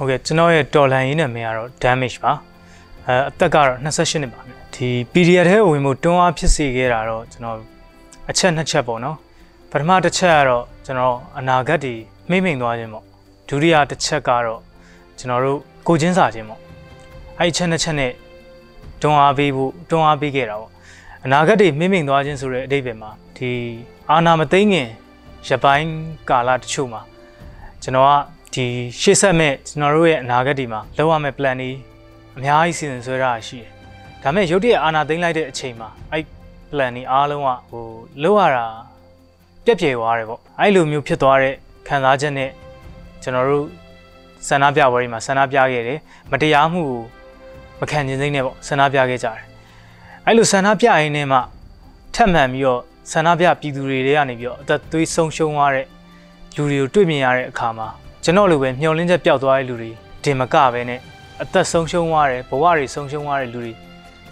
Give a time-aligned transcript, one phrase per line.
[0.02, 2.32] ုတ်ကဲ့ကျွန်တော်ရဲ့တော်လန်ရင်းနာမည်ကတော့ damage ပါ
[3.08, 7.56] အဲအသက်ကတော့28နှစ်ပါခင်ဗျဒီ PDF ထဲဝင်မှုတွန်းအားဖြစ်စေခဲ့တာတော့ကျွန်တော်
[8.30, 9.16] အချက်နှစ်ချက်ပေါ့နော်
[9.70, 11.94] ပထမတစ်ချက်ကတော့ကျွန်တော်အနာဂတ်တွေ
[12.30, 13.04] မိမ့်မိန်သွားခြင်းပေါ့
[13.48, 14.60] ဒုတိယတစ်ချက်ကတော့
[15.18, 15.58] ကျွန်တော်တို့
[15.88, 16.60] ကိုချင်းစာခြင်းပေါ့
[17.38, 18.12] အဲ့ဒီချက်နှစ်ချက်နဲ့
[19.02, 20.70] တွန်းအားပေးဖို့တွန်းအားပေးခဲ့တာပေါ့
[21.24, 23.50] အနာဂတ်တွေမိမ့်မိန်သွားခြင်းဆိုတဲ့အဓိပ္ပာယ်မှာဒီ
[24.10, 24.88] အာနာမသိငင်
[25.48, 25.90] ရပိုင်း
[26.30, 27.00] ကာလတချို့မှာ
[27.82, 28.12] ကျွန်တော်က
[28.54, 28.64] ဒီ
[29.00, 31.70] ရှေ့ဆက်မဲ့ကျွန်တော်တို့ရဲ့အနာဂတ်ဒီမှာလောက်ရမယ့် plan တွေ
[32.38, 33.70] အများကြီးစီစဉ်ဆွဲထားတာရှိတယ်။
[34.22, 36.24] ဒါပေမဲ့ရုတ်တရက်အာနာသိမ့်လိုက်တဲ့အချိန်မှာအဲ့
[36.70, 37.84] plan တွေအားလုံးကဟို
[38.22, 38.66] လောက်ရတာ
[39.64, 41.54] ပြက်ပြယ်သွားတယ်ပေါ့။အဲ့လိုမျိုးဖြစ်သွားတဲ့
[41.86, 42.50] ခံစားချက်နဲ့
[43.22, 43.66] ကျွန်တော်တို့
[44.48, 45.98] ဆန္ဒပြပွဲတွေမှာဆန္ဒပြခဲ့တယ်။
[46.30, 47.02] မတရားမှုကို
[47.80, 49.44] မခံကျင်စိမ့်နဲ့ပေါ့ဆန္ဒပြခဲ့ကြတယ်။
[50.26, 51.38] အဲ့လိုဆန္ဒပြရင်းနဲ့မှ
[52.14, 52.80] ထပ်မံပြီးတော့
[53.12, 55.86] ဆန္ဒပြပြည်သူတွေတွေကနေပြီးတော့အသက်သွေးဆုံးရှုံးသွားတဲ့
[56.56, 57.88] လူတွေကိုတွေ့မြင်ရတဲ့အခါမှာ
[58.24, 59.90] ကျွန်တော်လိုပဲမျောလင်းချက်ပျောက်သွားတဲ့လူတွေ
[60.24, 61.00] တင်မကပဲနဲ့
[61.42, 63.72] အသက်ဆုံးရှုံးသွားတယ်ဘဝတွေဆုံးရှုံးသွားတဲ့လူတွေ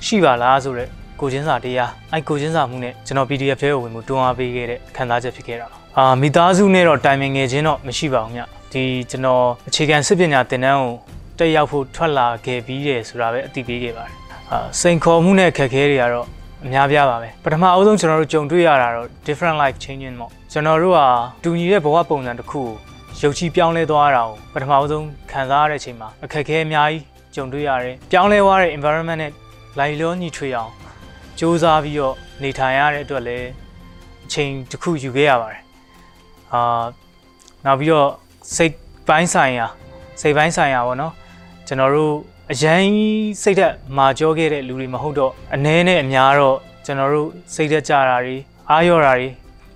[0.07, 0.91] ရှိပါလားဆိုတော့
[1.21, 8.39] ကိုချင်းစာတရားအဲ့ကိုချင်းစာမှုနဲ့ကျွန်တော် PDF ထဲကိုဝင်မှုတွန်းအားပေးခဲ့တဲ့ခံစားချက်ဖြစ်ခဲ့တာပါအာမိသားစုနဲ့တော့တိုင်ပင်ငယ်ချင်းတော့မရှိပါဘူးည
[8.73, 10.93] ဒီကျွန်တော်အခြေခံစစ်ပညာသင်တန်းကို
[11.39, 14.15] တက်ရောက်ဖို့ထွက်လာခဲ့ပြီးတယ်ဆိုတာပဲအသိပေးခဲ့ပါတယ်
[14.53, 16.27] အာစိန်ခေါ်မှုနဲ့ခက်ခဲတွေကတော့
[16.65, 21.07] အများပြားပါပဲပထမအဦးဆုံးကျွန်တော်တို့ကြုံတွေ့ရတာတော့ different life changing ပေါ့ကျွန်တော်တို့ဟာ
[21.43, 27.03] တူညီတဲ့ဘဝပုံစံတစ်ခုကို ရုပ်ချီပြောင်းလဲသွားတာကိုပထမအဆုံးခံစားရတဲ့အချိန်မှာအခက်အခဲအများကြီး
[27.35, 29.33] ကြုံတွေ့ရတယ်ပြောင်းလဲသွားတဲ့ environment နဲ့
[29.79, 30.71] လိုက်လျောညီထွေအောင်
[31.39, 33.49] စူးစမ်းပြီးတော့နေထိုင်ရတဲ့အတွက်လည်း
[34.27, 35.63] အချိန်တစ်ခုယူခဲ့ရပါတယ်
[36.53, 36.85] အာ
[37.65, 38.11] နောက်ပြီးတော့
[38.57, 38.75] စိတ်
[39.09, 39.67] ပိုင်းဆိုင်ရာ
[40.21, 41.13] စိတ်ပိုင်းဆိုင်ရာပေါ့နော်
[41.67, 42.15] ကျွန်တော်တို့
[42.53, 42.85] အရင်
[43.43, 48.37] စိတ်သက်မာကြောခဲ့တဲ့လူတွေမဟုတ်တော့အနည်းနဲ့အများတော့ကျွန်တော်တို့စိတ်သက်ကြတာတွေ
[48.71, 49.29] အားရော့တာတွေ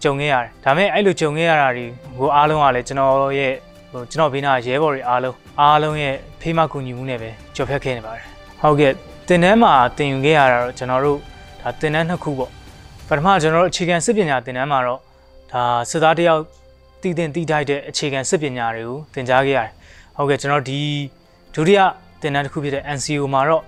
[0.03, 1.87] ကြုံခဲ့ရတယ်ဒါပေမဲ့အဲ့လိုကြုံခဲ့ရတာတွေ
[2.19, 3.53] ကိုအားလုံးကလည်းကျွန်တော်ရဲ့
[3.93, 8.25] ဟိုကျွန်တော်ဘေးနာရဲဘော်တွေအားလုံးအားလုံးရဲ့ဖေးမကူညီမှုနဲ့ပဲကြော်ဖြတ်ခဲ့နေပါတယ်
[8.61, 8.93] ဟုတ်ကဲ့
[9.29, 11.19] တင်တန်းမှာတင်ယူခဲ့ရတာတော့ကျွန်တော်တို့
[11.63, 12.51] ဒါတင်တန်းနှစ်ခုပေါ့
[13.09, 15.01] ပထမကျွန်တော်တို့အခြေခံစစ်ပညာတင်တန်းမှာတော့
[15.53, 16.43] ဒါစစ်သားတယောက်
[17.03, 19.71] တည်တင်တည်ထိုက်တဲ့အခြေခံစစ်ပညာတွေကိုသင်ကြားခဲ့ရတယ်
[20.17, 20.81] ဟုတ်ကဲ့ကျွန်တော်ဒီ
[21.55, 21.81] ဒုတိယ
[22.21, 23.63] တင်တန်းတစ်ခုဖြစ်တဲ့ NCO မှာတော့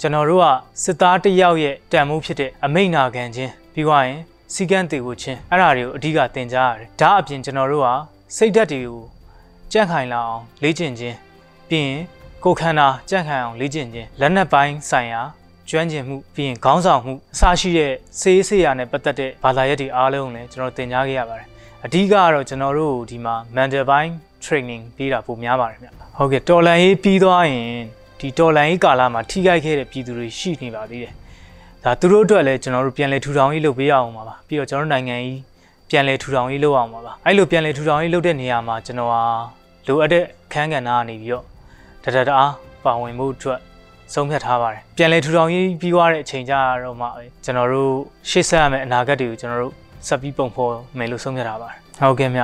[0.00, 0.46] ကျွန်တော်တို့က
[0.84, 4.20] စစ်သားတယောက်ရဲ့တန်မိုးဖြစ်တဲ့အမိန့်နာခံခြင်းပြီးသွားရင်
[4.54, 7.88] စီကန်းတေကိုချင်းအဲ့ဒါတွေကိုအဓိကသင်ကြားရတယ်ဒါအပြင်ကျွန်တော်တို့က
[8.36, 9.00] စိတ်ဓာတ်တွေကို
[9.72, 11.16] ကြန့်ခိုင်လာအောင်လေ့ကျင့်ခြင်း
[11.68, 12.00] ပြီးရင်
[12.44, 15.22] ကိုယ်ခန္ဓာကြန့်ခိုင်အောင်လေ့ကျင့်ခြင်းလက်နက်ပိုင်းဆိုင်ရာ
[15.68, 21.46] ကျွမ်းကျင်မှုပြီးရင်ခေါင်းဆောင်မှုအစရှိတဲ့စေးစေးရနဲ့ပတ်သက်တဲ့ဘာသာရပ်တွေအားလုံးလည်းကျွန်တော်သင်ကြားခဲ့ရပါတယ်
[21.84, 24.10] အဓိကကတော့ကျွန်တော်တို့ဒီမှာ mental ပိုင်း
[24.44, 27.84] training ပေးတာပုံများပါတယ်ဗျဟုတ်ကဲ့တော်လန်ရေးပြီးသွားရင်
[28.20, 31.12] ဒီတော်လန်ရေးကာလမှာထိခိုက်ခဲ့တဲ့ပြည်သူတွေရှိနေပါသေးတယ်
[31.86, 35.38] ဒါသူတို့အတွက်လည်းကျွန်တော်တို့ပြန်လည်ထူထောင်ရေးလုပ်ပေးရအောင်ပါပါပြီးတော့ကျွန်တော်တို့နိုင်ငံကြီး
[35.90, 39.22] ပြန်လည်ထူထောင်ရေးလုပ်အောင်ပါပါအဲ့လိုပြန်လည်ထူထောင်ရေးလုပ်တဲ့နေရာမှာကျွန်တော်ဟာ
[39.86, 41.44] လိုအပ်တဲ့ခန်းကဏ္ဍကနေပြီးတော့
[42.04, 42.52] တတတအား
[42.84, 43.60] ပါဝင်မှုအတွက်
[44.14, 47.06] ဆုံးဖြတ်ထားပါတယ်ပြန်လည်ထူထောင်ရေးပြီးသွားတဲ့အချိန်ကျတော့မှ
[47.44, 47.92] ကျွန်တော်တို့
[48.30, 49.72] ရှေ့ဆက်ရမယ့်အနာဂတ်တွေကိုကျွန်တော်တို့
[50.06, 52.40] ဆက်ပြီးပုံဖော်မယ်လို့ဆုံးဖြတ်ထားပါတယ်ဟုတ်ကဲ့မြ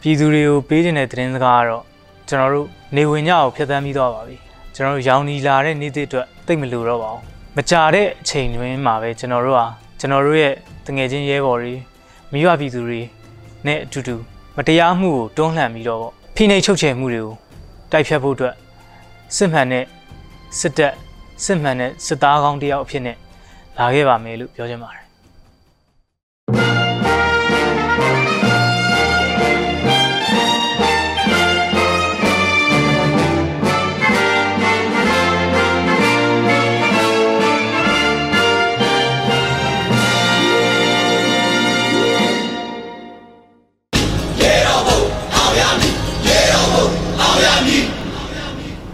[0.00, 1.84] ပြည်သူတွေကိုပေးခြင်းတဲ့သတင်းစကားကတော့
[2.28, 2.66] ကျွန်တော်တို့
[2.96, 4.36] နေဝင်ညကိုဖျက်ဆီးပြီးသွားပါပြီ
[4.74, 9.66] ကျွန်တော်တို့ရောင်နီလာတဲ့နေ့တစ်အတွက်တိတ်မလိုတော့ပါဘူး မကြတဲ့အချိန်တွင်မှာပဲကျွန်တော်တို့ဟာ
[9.98, 10.54] ကျွန်တော်တို့ရဲ့
[10.86, 11.74] တငယ်ချင်းရဲဘော်တွေ
[12.32, 13.00] မိဘပြည်သူတွေ
[13.66, 14.16] နဲ့အတူတူ
[14.56, 17.34] မတရားမှုကိုတွန်းလှန်ပြီးတော့ဖိနှိပ်ချုပ်ချယ်မှုတွေကို
[17.92, 18.54] တိုက်ဖြတ်ဖို့အတွက်
[19.36, 19.84] စစ်မှန်တဲ့
[20.58, 20.94] စစ်တပ်
[21.44, 23.16] စစ်မှန်တဲ့စစ်သားကောင်းတယောက်အဖြစ်နဲ့
[23.78, 25.06] လာခဲ့ပါမယ်လို့ပြောချင်ပါတယ်